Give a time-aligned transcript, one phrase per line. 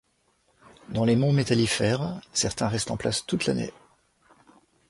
[0.89, 3.71] Dans les Monts métallifères, certaines restent en place toute l'année.